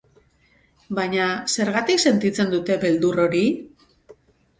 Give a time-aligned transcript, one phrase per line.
[0.99, 1.27] Baina
[1.57, 3.43] zergatik sentitzen dute beldur hori?